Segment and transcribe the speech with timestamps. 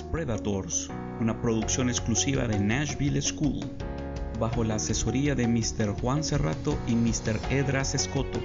[0.00, 0.88] Predators,
[1.20, 3.60] una producción exclusiva de Nashville School,
[4.38, 6.00] bajo la asesoría de Mr.
[6.00, 7.38] Juan Cerrato y Mr.
[7.50, 8.40] Edras Escoto.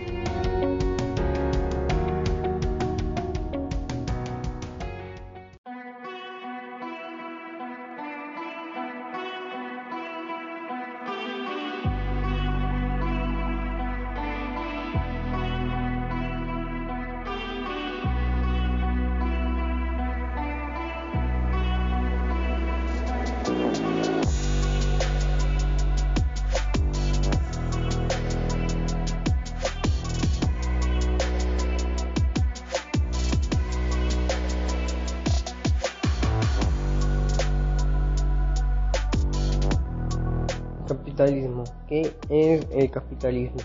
[41.17, 41.63] Capitalismo.
[41.89, 43.57] ¿Qué es el capitalismo?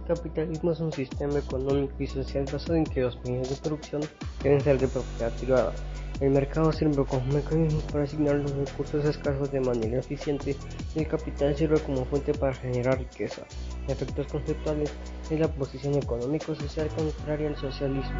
[0.00, 4.00] El capitalismo es un sistema económico y social basado en que los medios de producción
[4.42, 5.74] deben ser de propiedad privada.
[6.20, 10.56] El mercado sirve como mecanismo para asignar los recursos escasos de manera eficiente
[10.94, 13.42] y el capital sirve como fuente para generar riqueza.
[13.84, 14.90] En efectos conceptuales
[15.30, 18.18] es la posición económico-social contraria al socialismo.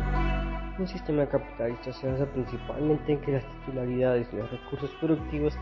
[0.79, 5.55] Un sistema capitalista se basa principalmente en que las titularidades y los recursos productivos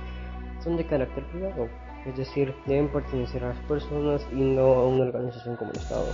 [0.64, 1.68] son de carácter privado
[2.06, 6.06] es decir, deben pertenecer a las personas y no a una organización como el Estado.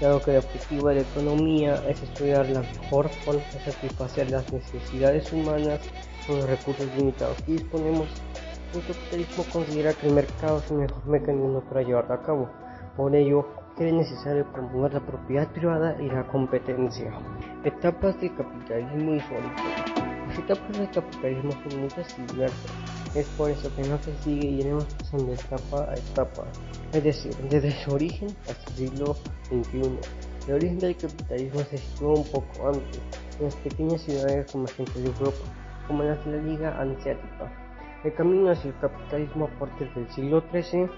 [0.00, 4.52] Dado que el objetivo de la economía es estudiar la mejor forma de satisfacer las
[4.52, 5.80] necesidades humanas
[6.26, 8.08] con los recursos limitados que disponemos,
[8.74, 12.50] el capitalismo considera que el mercado es el mejor mecanismo para llevarlo a cabo.
[12.96, 13.46] Por ello,
[13.86, 17.12] es necesario promover la propiedad privada y la competencia.
[17.64, 19.34] Etapas del capitalismo y su.
[20.26, 22.87] Las etapas del capitalismo son muchas y diversas
[23.20, 26.44] es por eso que no se sigue y iremos pasando etapa a etapa,
[26.92, 29.16] es decir, desde su origen hasta el siglo
[29.50, 29.98] XXI.
[30.46, 33.00] El origen del capitalismo se sitúa un poco antes,
[33.38, 35.44] en las pequeñas ciudades comerciantes de Europa,
[35.86, 37.52] como las de la Liga Hanseática.
[38.04, 40.88] El camino hacia el capitalismo a partir del siglo XIII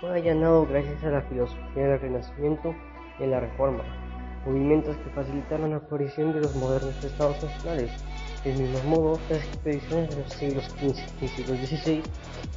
[0.00, 2.74] fue allanado gracias a la filosofía del Renacimiento
[3.20, 3.82] y la Reforma,
[4.46, 7.90] movimientos que facilitaron la aparición de los modernos estados nacionales
[8.44, 12.02] del mismo modo, las expediciones de los siglos XV y XVI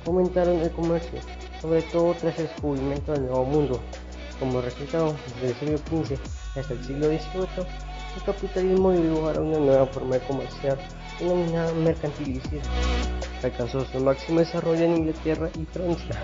[0.06, 1.20] fomentaron el comercio,
[1.60, 3.80] sobre todo tras el descubrimiento del Nuevo Mundo.
[4.40, 6.18] Como resultado, desde el siglo XV
[6.60, 7.66] hasta el siglo XVIII,
[8.16, 10.78] el capitalismo dio lugar a una nueva forma de comerciar
[11.20, 12.64] denominada mercantilicidad.
[13.44, 16.16] Alcanzó su máximo desarrollo en Inglaterra y Francia,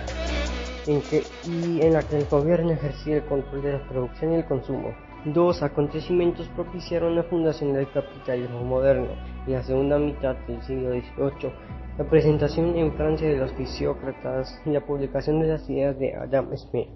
[0.86, 4.36] en que, y en la que el gobierno ejercía el control de la producción y
[4.36, 5.07] el consumo.
[5.26, 9.10] Dos acontecimientos propiciaron la fundación del capitalismo moderno
[9.48, 11.52] y la segunda mitad del siglo XVIII,
[11.98, 16.56] la presentación en Francia de los fisiócratas y la publicación de las ideas de Adam
[16.56, 16.88] Smith.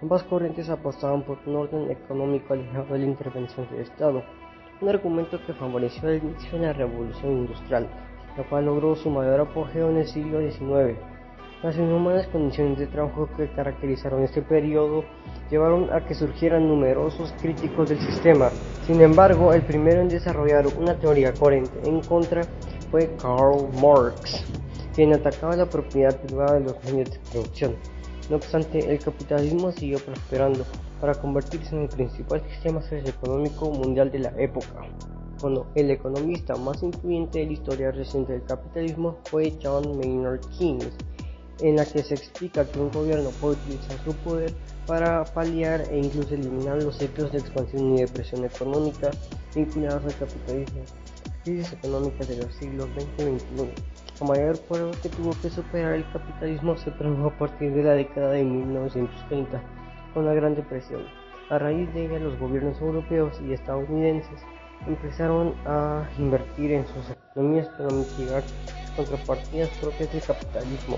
[0.00, 4.22] Ambas corrientes apostaban por un orden económico alejado de la intervención del Estado,
[4.80, 7.88] un argumento que favoreció el inicio de la revolución industrial,
[8.36, 10.98] la cual logró su mayor apogeo en el siglo XIX.
[11.62, 15.04] Las inhumanas condiciones de trabajo que caracterizaron este periodo
[15.50, 18.50] llevaron a que surgieran numerosos críticos del sistema.
[18.86, 22.42] Sin embargo, el primero en desarrollar una teoría coherente en contra
[22.90, 24.44] fue Karl Marx,
[24.94, 27.76] quien atacaba la propiedad privada de los medios de producción.
[28.28, 30.66] No obstante, el capitalismo siguió prosperando
[31.00, 34.86] para convertirse en el principal sistema socioeconómico mundial de la época.
[35.40, 40.92] Cuando el economista más influyente de la historia reciente del capitalismo fue John Maynard Keynes,
[41.60, 44.52] en la que se explica que un gobierno puede utilizar su poder
[44.86, 49.10] para paliar e incluso eliminar los ciclos de expansión y depresión económica
[49.54, 50.82] vinculados al capitalismo.
[51.44, 53.96] Crisis económicas de los siglos XX y XXI.
[54.20, 57.92] La mayor prueba que tuvo que superar el capitalismo se produjo a partir de la
[57.92, 59.62] década de 1930,
[60.14, 61.02] con la Gran Depresión.
[61.50, 64.40] A raíz de ella, los gobiernos europeos y estadounidenses
[64.86, 68.42] empezaron a invertir en sus economías para mitigar
[68.96, 70.96] contrapartidas propias del capitalismo.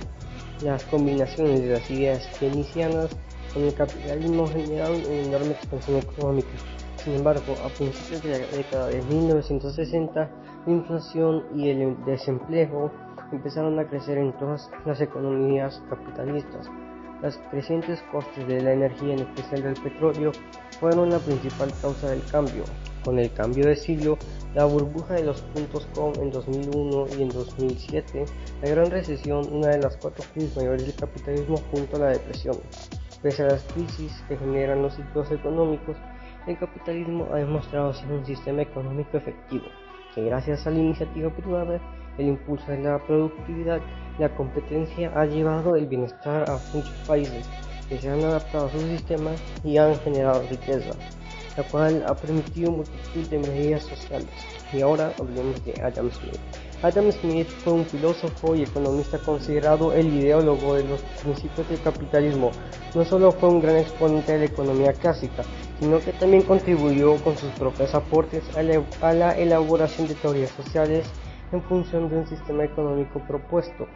[0.63, 3.11] Las combinaciones de las ideas keynesianas
[3.55, 6.49] con el capitalismo generaron una enorme expansión económica.
[6.97, 10.31] Sin embargo, a principios de la década de 1960,
[10.67, 12.91] la inflación y el desempleo
[13.31, 16.69] empezaron a crecer en todas las economías capitalistas.
[17.23, 20.33] Los crecientes costes de la energía, en especial del petróleo,
[20.81, 22.65] fueron la principal causa del cambio.
[23.05, 24.19] Con el cambio de siglo,
[24.55, 28.25] la burbuja de los puntos com en 2001 y en 2007,
[28.63, 32.57] la gran recesión, una de las cuatro crisis mayores del capitalismo junto a la depresión.
[33.23, 35.97] Pese a las crisis que generan los ciclos económicos,
[36.47, 39.67] el capitalismo ha demostrado ser un sistema económico efectivo,
[40.15, 41.81] que gracias a la iniciativa privada,
[42.17, 43.81] el impulso de la productividad
[44.19, 47.49] la competencia ha llevado el bienestar a muchos países
[47.89, 49.31] que se han adaptado a su sistema
[49.65, 50.91] y han generado riqueza.
[51.59, 54.29] La cual ha permitido multitud de medidas sociales.
[54.73, 56.39] Y ahora hablemos de Adam Smith.
[56.83, 62.53] Adam Smith fue un filósofo y economista considerado el ideólogo de los principios del capitalismo.
[62.95, 65.43] No solo fue un gran exponente de la economía clásica,
[65.81, 71.11] sino que también contribuyó con sus propios aportes a la, elaboración de teorías sociales
[71.51, 73.89] en función de un sistema económico propuesto.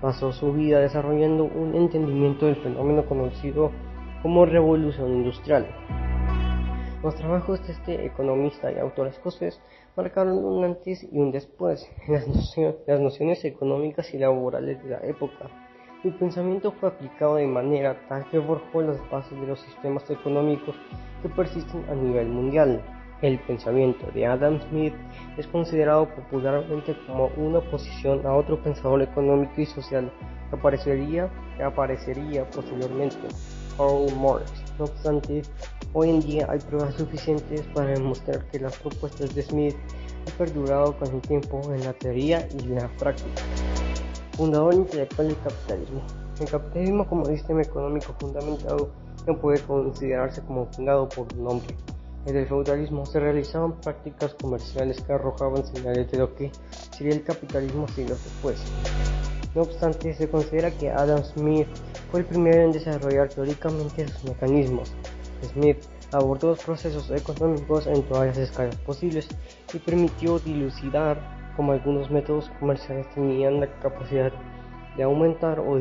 [0.00, 3.72] Pasó su vida desarrollando un entendimiento del fenómeno conocido
[4.22, 5.66] como revolución industrial.
[7.04, 9.60] Los trabajos de este economista y autor escocés
[9.94, 15.50] marcaron un antes y un después en las, nociones, económicas y laborales de la época.
[16.02, 20.74] Su pensamiento fue aplicado de manera tal que forjó las bases de los sistemas económicos
[21.20, 22.82] que persisten a nivel mundial.
[23.20, 24.94] El pensamiento de Adam Smith
[25.36, 30.10] es considerado popularmente como una oposición a otro pensador económico y social
[30.48, 31.28] que aparecería,
[31.58, 33.28] que aparecería posteriormente,
[33.76, 34.63] Karl Marx.
[34.78, 35.42] No obstante,
[35.96, 39.76] Hoy en día hay pruebas suficientes para demostrar que las propuestas de Smith
[40.26, 43.42] han perdurado con el tiempo en la teoría y la práctica.
[44.32, 46.02] Fundador intelectual del capitalismo.
[46.40, 48.90] El capitalismo como sistema económico fundamentado
[49.24, 51.76] no puede considerarse como fundado por un hombre.
[52.26, 56.50] En el feudalismo se realizaban prácticas comerciales que arrojaban señales de lo que
[56.90, 58.64] sería el capitalismo siglos después.
[59.54, 61.68] No obstante, se considera que Adam Smith
[62.10, 64.92] fue el primero en desarrollar teóricamente sus mecanismos,
[65.44, 65.78] Smith
[66.12, 69.28] abordó los procesos económicos en todas las escalas posibles
[69.72, 74.32] y permitió dilucidar cómo algunos métodos comerciales tenían la capacidad
[74.96, 75.76] de aumentar o,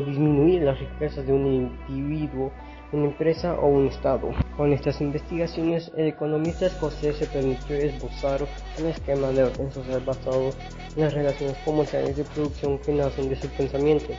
[0.00, 1.46] disminuir las riquezas de un
[1.88, 2.52] individuo,
[2.94, 4.30] una empresa o un estado.
[4.56, 8.40] Con estas investigaciones, el economista escocés se permitió esbozar
[8.80, 10.50] un esquema de orden social basado
[10.96, 14.14] en las relaciones comerciales de producción que nacen de su pensamiento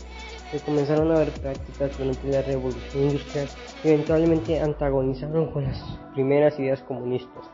[0.51, 3.47] que comenzaron a haber prácticas durante la revolución industrial
[3.81, 5.81] que eventualmente antagonizaron con las
[6.13, 7.45] primeras ideas comunistas.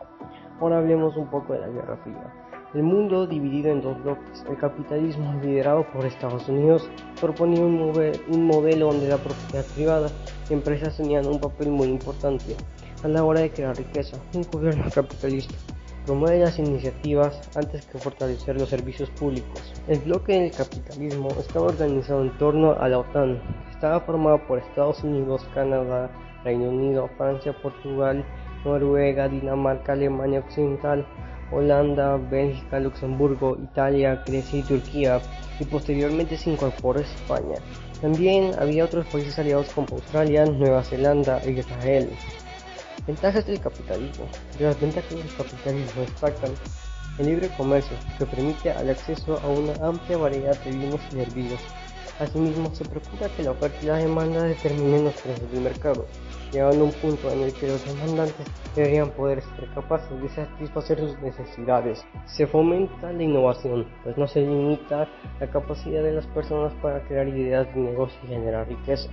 [0.59, 2.33] Ahora hablemos un poco de la Guerra Fría.
[2.73, 6.89] El mundo dividido en dos bloques, el capitalismo liderado por Estados Unidos
[7.19, 7.79] proponía un,
[8.29, 10.09] un modelo donde la propiedad privada
[10.51, 12.55] y empresas tenían un papel muy importante
[13.03, 15.55] a la hora de crear riqueza, un gobierno capitalista
[16.05, 19.73] promueve las iniciativas antes que fortalecer los servicios públicos.
[19.87, 23.41] El bloque del capitalismo estaba organizado en torno a la OTAN.
[23.71, 26.09] Estaba formado por Estados Unidos, Canadá,
[26.43, 28.25] Reino Unido, Francia, Portugal,
[28.65, 31.05] Noruega, Dinamarca, Alemania Occidental,
[31.51, 35.21] Holanda, Bélgica, Luxemburgo, Italia, Grecia y Turquía,
[35.59, 37.57] y posteriormente se incorporó España.
[38.01, 42.09] También había otros países aliados como Australia, Nueva Zelanda e Israel.
[43.05, 44.25] Ventajas del capitalismo.
[44.57, 46.51] De las ventajas del capitalismo destacan
[47.19, 51.59] el libre comercio, que permite el acceso a una amplia variedad de bienes y servicios.
[52.19, 56.07] Asimismo, se procura que la oferta y la demanda determinen los precios del mercado,
[56.51, 60.99] llegando a un punto en el que los demandantes deberían poder ser capaces de satisfacer
[60.99, 62.05] sus necesidades.
[62.25, 65.07] Se fomenta la innovación, pues no se limita
[65.39, 69.09] la capacidad de las personas para crear ideas de negocio y generar riqueza.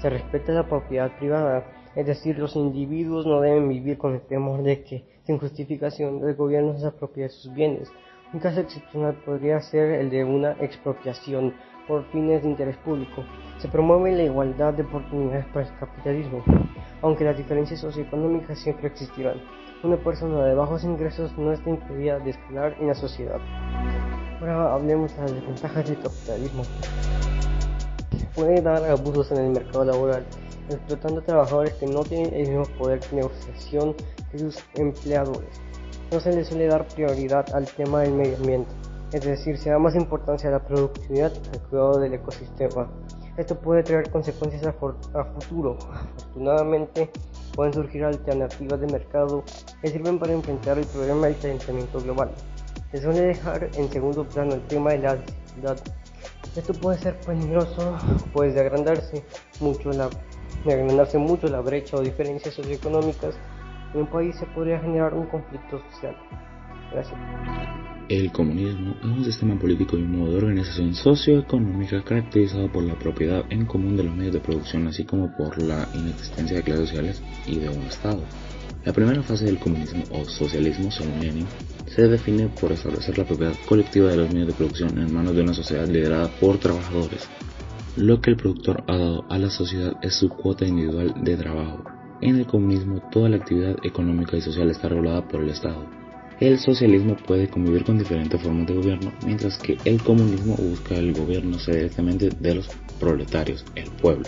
[0.00, 1.64] Se respeta la propiedad privada,
[1.94, 6.34] es decir, los individuos no deben vivir con el temor de que, sin justificación, el
[6.34, 7.90] gobierno se apropie sus bienes.
[8.32, 11.54] Un caso excepcional podría ser el de una expropiación
[11.86, 13.24] por fines de interés público.
[13.58, 16.44] Se promueve la igualdad de oportunidades para el capitalismo,
[17.00, 19.40] aunque las diferencias socioeconómicas siempre existirán.
[19.82, 23.40] Una persona de bajos ingresos no está impedida de escalar en la sociedad.
[24.40, 26.62] Ahora hablemos de las desventajas del capitalismo.
[28.34, 30.24] Puede dar abusos en el mercado laboral
[30.68, 33.94] explotando a trabajadores que no tienen el mismo poder de negociación
[34.30, 35.60] que sus empleadores.
[36.10, 38.70] No se les suele dar prioridad al tema del medio ambiente,
[39.12, 42.90] es decir, se da más importancia a la productividad al cuidado del ecosistema.
[43.36, 45.78] Esto puede traer consecuencias a, futuro.
[45.90, 47.10] Afortunadamente,
[47.54, 49.44] pueden surgir alternativas de mercado
[49.80, 52.30] que sirven para enfrentar el problema del calentamiento global.
[52.90, 55.82] Se suele dejar en segundo plano el tema de la desigualdad.
[56.56, 57.96] Esto puede ser peligroso,
[58.32, 59.24] pues de agrandarse
[59.60, 60.10] mucho la
[60.64, 63.34] de agrandarse mucho la brecha o diferencias socioeconómicas
[63.94, 66.16] en un país se podría generar un conflicto social.
[66.92, 67.18] Gracias.
[68.08, 72.98] El comunismo es un sistema político y un modo de organización socioeconómica caracterizado por la
[72.98, 76.88] propiedad en común de los medios de producción, así como por la inexistencia de clases
[76.88, 78.22] sociales y de un Estado.
[78.84, 81.46] La primera fase del comunismo o socialismo, según Lenin,
[81.86, 85.42] se define por establecer la propiedad colectiva de los medios de producción en manos de
[85.42, 87.28] una sociedad liderada por trabajadores,
[87.96, 91.84] lo que el productor ha dado a la sociedad es su cuota individual de trabajo.
[92.20, 96.01] En el comunismo toda la actividad económica y social está regulada por el Estado.
[96.42, 101.12] El socialismo puede convivir con diferentes formas de gobierno, mientras que el comunismo busca el
[101.12, 102.68] gobierno directamente de los
[102.98, 104.24] proletarios, el pueblo.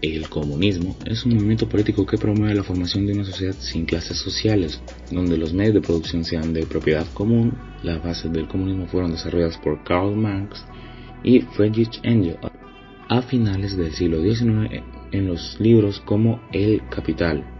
[0.00, 4.18] El comunismo es un movimiento político que promueve la formación de una sociedad sin clases
[4.18, 7.52] sociales, donde los medios de producción sean de propiedad común.
[7.82, 10.64] Las bases del comunismo fueron desarrolladas por Karl Marx
[11.24, 12.38] y Friedrich Engels
[13.08, 17.55] a finales del siglo XIX en los libros como El Capital.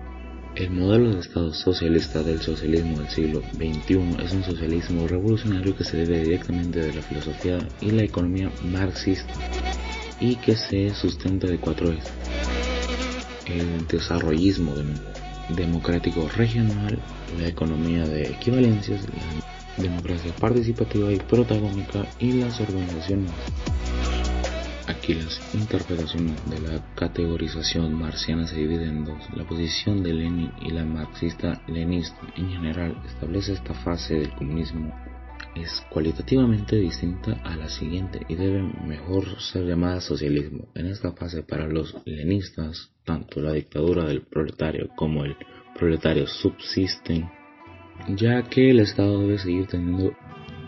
[0.56, 5.84] El modelo de Estado socialista del socialismo del siglo XXI es un socialismo revolucionario que
[5.84, 9.34] se debe directamente de la filosofía y la economía marxista
[10.18, 12.10] y que se sustenta de cuatro ejes.
[13.44, 14.72] El desarrollismo
[15.50, 16.98] democrático regional,
[17.38, 19.02] la economía de equivalencias,
[19.76, 23.30] la democracia participativa y protagónica y las organizaciones
[24.86, 29.24] Aquí las interpretaciones de la categorización marciana se dividen en dos.
[29.34, 34.94] La posición de Lenin y la marxista-leninista en general establece esta fase del comunismo
[35.56, 40.68] es cualitativamente distinta a la siguiente y debe mejor ser llamada socialismo.
[40.74, 45.36] En esta fase para los lenistas, tanto la dictadura del proletario como el
[45.78, 47.30] proletario subsisten,
[48.08, 50.12] ya que el Estado debe seguir teniendo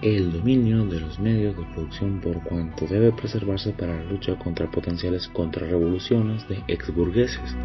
[0.02, 4.70] el dominio de los medios de producción por cuanto debe preservarse para la lucha contra
[4.70, 7.56] potenciales contrarrevoluciones de exburgueses.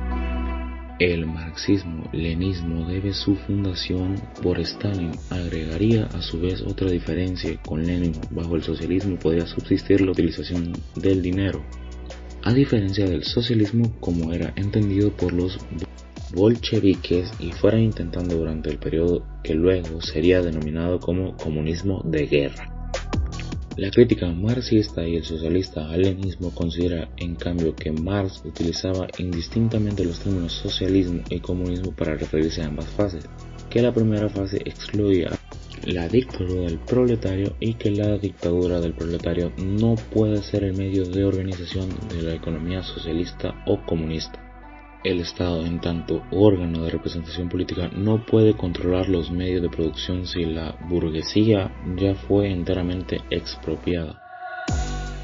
[1.00, 5.12] El marxismo-lenismo debe su fundación por Stalin.
[5.30, 8.13] Agregaría a su vez otra diferencia con Lenin.
[8.32, 11.63] Bajo el socialismo podía subsistir la utilización del dinero,
[12.44, 15.60] a diferencia del socialismo como era entendido por los
[16.34, 22.70] bolcheviques y fueran intentando durante el periodo que luego sería denominado como comunismo de guerra.
[23.75, 30.06] La crítica marxista y el socialista al lenismo considera en cambio que Marx utilizaba indistintamente
[30.06, 33.25] los términos socialismo y comunismo para referirse a ambas fases,
[33.72, 35.32] que la primera fase excluía
[35.86, 41.06] la dictadura del proletario y que la dictadura del proletario no puede ser el medio
[41.06, 44.43] de organización de la economía socialista o comunista.
[45.04, 50.26] El Estado, en tanto órgano de representación política, no puede controlar los medios de producción
[50.26, 54.22] si la burguesía ya fue enteramente expropiada,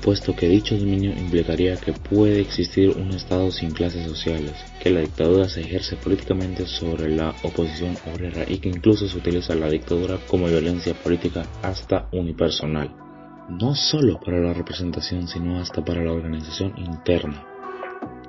[0.03, 4.99] puesto que dicho dominio implicaría que puede existir un Estado sin clases sociales, que la
[4.99, 10.19] dictadura se ejerce políticamente sobre la oposición obrera y que incluso se utiliza la dictadura
[10.27, 12.93] como violencia política hasta unipersonal,
[13.47, 17.48] no solo para la representación, sino hasta para la organización interna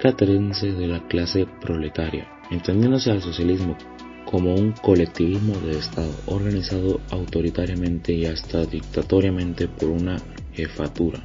[0.00, 3.76] caterense de la clase proletaria, entendiéndose al socialismo
[4.25, 10.16] como un colectivismo de Estado organizado autoritariamente y hasta dictatoriamente por una
[10.52, 11.21] jefatura.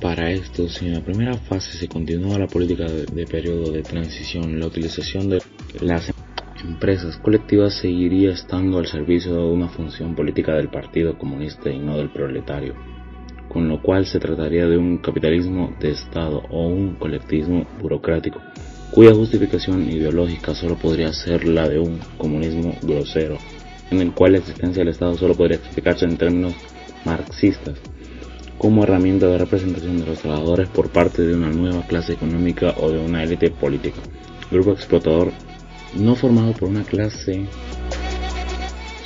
[0.00, 3.82] Para esto, si en la primera fase se continúa la política de, de periodo de
[3.82, 5.42] transición, la utilización de
[5.80, 6.12] las
[6.64, 11.96] empresas colectivas seguiría estando al servicio de una función política del Partido Comunista y no
[11.96, 12.95] del proletario
[13.56, 18.38] con lo cual se trataría de un capitalismo de Estado o un colectivismo burocrático,
[18.90, 23.38] cuya justificación ideológica solo podría ser la de un comunismo grosero,
[23.90, 26.54] en el cual la existencia del Estado solo podría explicarse en términos
[27.06, 27.78] marxistas,
[28.58, 32.90] como herramienta de representación de los trabajadores por parte de una nueva clase económica o
[32.90, 34.02] de una élite política,
[34.50, 35.32] grupo explotador
[35.94, 37.46] no formado por una clase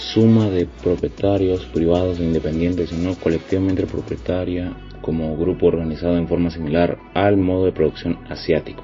[0.00, 6.99] suma de propietarios privados e independientes, sino colectivamente propietaria como grupo organizado en forma similar
[7.14, 8.83] al modo de producción asiático.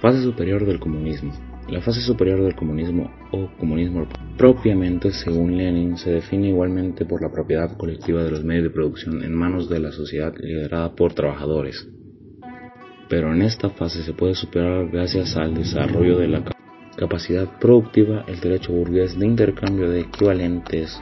[0.00, 1.32] Fase superior del comunismo.
[1.68, 4.06] La fase superior del comunismo o comunismo
[4.36, 9.22] propiamente, según Lenin, se define igualmente por la propiedad colectiva de los medios de producción
[9.22, 11.88] en manos de la sociedad liderada por trabajadores.
[13.08, 16.51] Pero en esta fase se puede superar gracias al desarrollo de la
[16.96, 21.00] capacidad productiva, el derecho burgués de intercambio de equivalentes,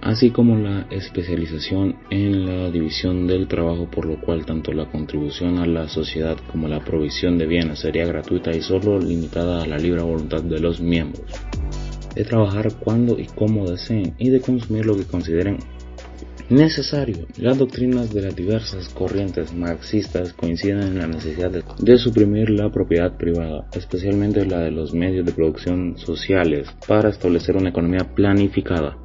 [0.00, 5.58] así como la especialización en la división del trabajo, por lo cual tanto la contribución
[5.58, 9.78] a la sociedad como la provisión de bienes sería gratuita y solo limitada a la
[9.78, 11.24] libre voluntad de los miembros,
[12.14, 15.58] de trabajar cuando y como deseen y de consumir lo que consideren
[16.50, 17.26] necesario.
[17.36, 23.16] Las doctrinas de las diversas corrientes marxistas coinciden en la necesidad de, suprimir la propiedad
[23.16, 28.98] privada, especialmente la de los medios de producción sociales, para establecer una economía planificada.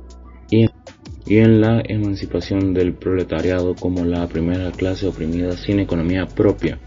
[0.52, 6.80] Y en la emancipación del proletariado como la primera clase oprimida sin economía propia.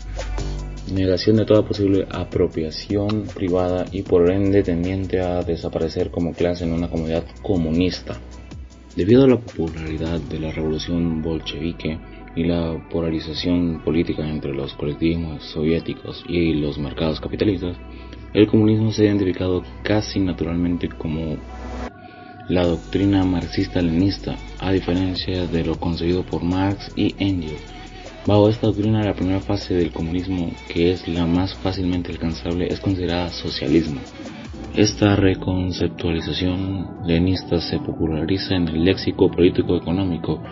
[0.93, 6.73] Negación de toda posible apropiación privada y por ende tendiente a desaparecer como clase en
[6.73, 8.19] una comunidad comunista.
[8.97, 11.99] Debido a la popularidad de la revolución bolchevique
[12.37, 17.77] y la polarización política entre los colectivismos soviéticos y los mercados capitalistas,
[18.35, 21.39] el comunismo se ha identificado casi naturalmente como
[22.49, 27.63] la doctrina marxista-leninista, a diferencia de lo concebido por Marx y Engels.
[28.27, 32.79] Bajo esta doctrina, la primera fase del comunismo, que es la más fácilmente alcanzable, es
[32.79, 34.01] considerada socialismo.
[34.75, 40.43] Esta reconceptualización lenista se populariza en el léxico político económico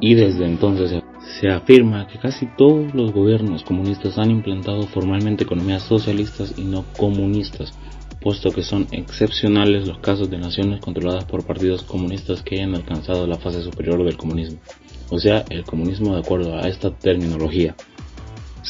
[0.00, 1.02] y desde entonces
[1.40, 6.84] se afirma que casi todos los gobiernos comunistas han implantado formalmente economías socialistas y no
[6.96, 7.72] comunistas,
[8.20, 13.26] puesto que son excepcionales los casos de naciones controladas por partidos comunistas que hayan alcanzado
[13.26, 14.58] la fase superior del comunismo
[15.10, 17.74] o sea, el comunismo de acuerdo a esta terminología.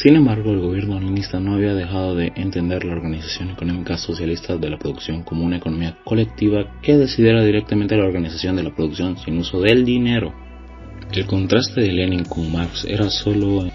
[0.01, 4.71] Sin embargo, el gobierno leninista no había dejado de entender la organización económica socialista de
[4.71, 9.39] la producción como una economía colectiva que decidiera directamente la organización de la producción sin
[9.39, 10.33] uso del dinero.
[11.11, 13.67] El contraste de Lenin con Marx era solo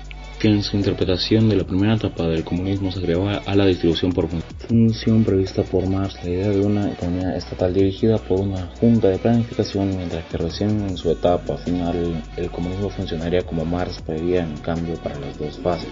[0.44, 4.28] en su interpretación de la primera etapa del comunismo se agregaba a la distribución por
[4.68, 9.20] función prevista por Marx la idea de una economía estatal dirigida por una junta de
[9.20, 14.58] planificación, mientras que recién en su etapa final el comunismo funcionaría como Marx preveía en
[14.58, 15.90] cambio para las dos fases,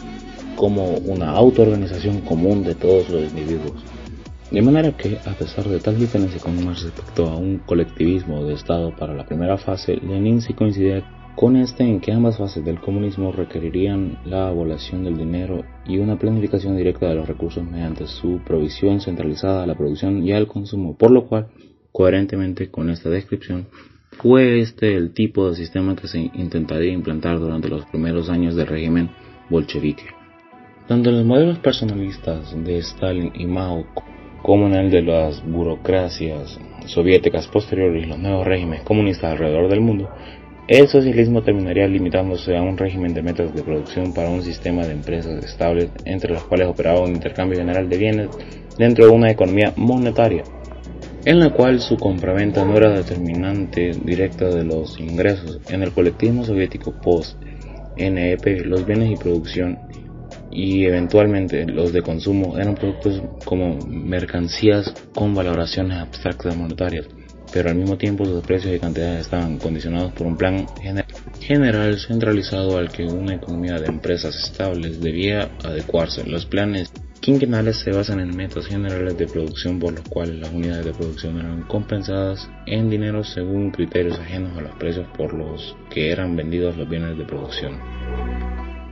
[0.57, 3.81] como una autoorganización común de todos los individuos.
[4.51, 8.55] De manera que, a pesar de tal diferencia con Marx respecto a un colectivismo de
[8.55, 11.05] Estado para la primera fase, Lenin sí coincidía
[11.35, 16.19] con este en que ambas fases del comunismo requerirían la abolición del dinero y una
[16.19, 20.95] planificación directa de los recursos mediante su provisión centralizada a la producción y al consumo,
[20.97, 21.47] por lo cual,
[21.91, 23.67] coherentemente con esta descripción,
[24.11, 28.67] fue este el tipo de sistema que se intentaría implantar durante los primeros años del
[28.67, 29.09] régimen
[29.49, 30.03] bolchevique.
[30.87, 33.85] Tanto en los modelos personalistas de Stalin y Mao
[34.41, 39.81] como en el de las burocracias soviéticas posteriores y los nuevos regímenes comunistas alrededor del
[39.81, 40.09] mundo,
[40.71, 44.93] el socialismo terminaría limitándose a un régimen de metas de producción para un sistema de
[44.93, 48.29] empresas estables entre las cuales operaba un intercambio general de bienes
[48.77, 50.43] dentro de una economía monetaria,
[51.25, 55.59] en la cual su compraventa no era determinante directa de los ingresos.
[55.67, 59.77] En el colectivismo soviético post-NEP, los bienes y producción
[60.51, 67.09] y eventualmente los de consumo eran productos como mercancías con valoraciones abstractas monetarias
[67.53, 70.67] pero al mismo tiempo sus precios y cantidades estaban condicionados por un plan
[71.39, 76.23] general centralizado al que una economía de empresas estables debía adecuarse.
[76.25, 80.85] Los planes quinquenales se basan en metas generales de producción por los cuales las unidades
[80.85, 86.11] de producción eran compensadas en dinero según criterios ajenos a los precios por los que
[86.11, 87.79] eran vendidos los bienes de producción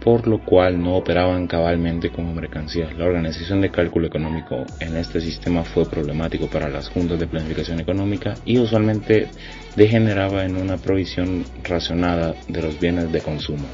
[0.03, 2.97] por lo cual no operaban cabalmente como mercancías.
[2.97, 7.79] La organización de cálculo económico en este sistema fue problemático para las juntas de planificación
[7.79, 9.27] económica y usualmente
[9.75, 13.65] degeneraba en una provisión racionada de los bienes de consumo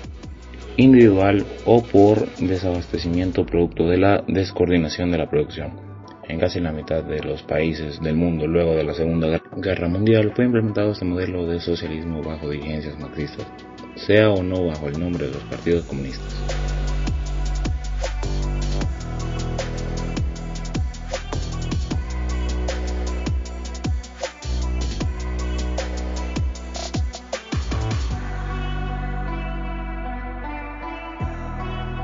[0.78, 5.80] individual o por desabastecimiento producto de la descoordinación de la producción.
[6.28, 10.34] En casi la mitad de los países del mundo luego de la Segunda Guerra Mundial
[10.36, 13.46] fue implementado este modelo de socialismo bajo dirigencias marxistas
[13.96, 16.36] sea o no bajo el nombre de los partidos comunistas.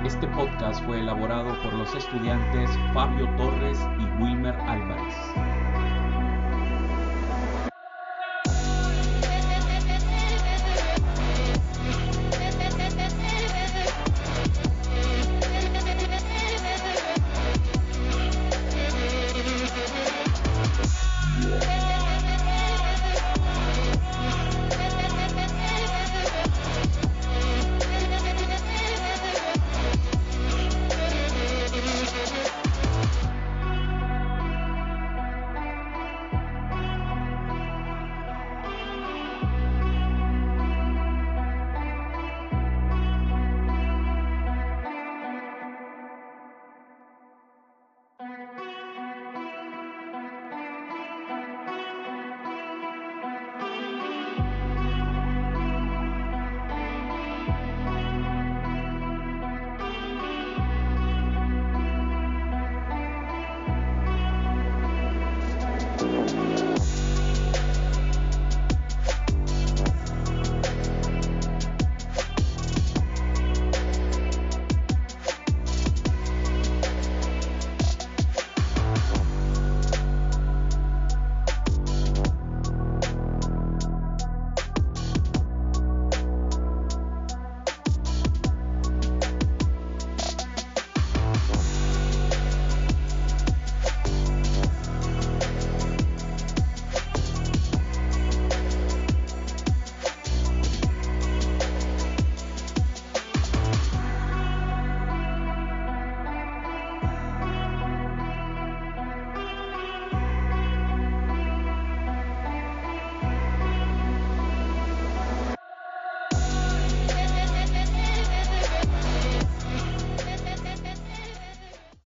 [0.06, 3.50] Este podcast fue elaborado por los estudiantes Fabio Torres